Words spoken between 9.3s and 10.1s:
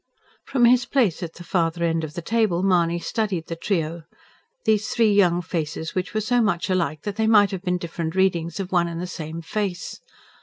face.